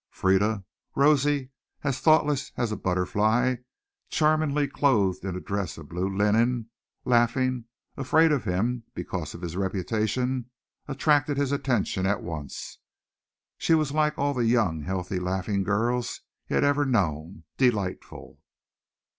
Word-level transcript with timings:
Frieda, 0.09 0.65
rosy, 0.95 1.51
as 1.83 1.99
thoughtless 1.99 2.51
as 2.57 2.71
a 2.71 2.75
butterfly, 2.75 3.57
charmingly 4.09 4.67
clothed 4.67 5.23
in 5.23 5.35
a 5.35 5.39
dress 5.39 5.77
of 5.77 5.89
blue 5.89 6.09
linen, 6.09 6.71
laughing, 7.05 7.65
afraid 7.95 8.31
of 8.31 8.43
him 8.43 8.81
because 8.95 9.35
of 9.35 9.43
his 9.43 9.55
reputation, 9.55 10.49
attracted 10.87 11.37
his 11.37 11.51
attention 11.51 12.07
at 12.07 12.23
once. 12.23 12.79
She 13.59 13.75
was 13.75 13.91
like 13.91 14.17
all 14.17 14.33
the 14.33 14.45
young, 14.45 14.81
healthy, 14.81 15.19
laughing 15.19 15.61
girls 15.63 16.21
he 16.47 16.55
had 16.55 16.63
ever 16.63 16.83
known, 16.83 17.43
delightful. 17.57 18.39